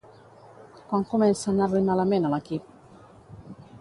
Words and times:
Quan 0.93 1.05
comença 1.11 1.47
a 1.49 1.53
anar-li 1.55 1.81
malament 1.91 2.27
a 2.27 2.33
l'equip? 2.35 2.73